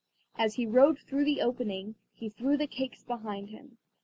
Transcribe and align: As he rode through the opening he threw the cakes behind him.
As 0.35 0.55
he 0.55 0.65
rode 0.65 0.97
through 0.97 1.25
the 1.25 1.41
opening 1.41 1.93
he 2.15 2.27
threw 2.27 2.57
the 2.57 2.65
cakes 2.65 3.03
behind 3.03 3.49
him. 3.51 3.77